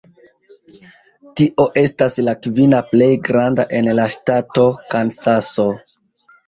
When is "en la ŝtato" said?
3.83-4.69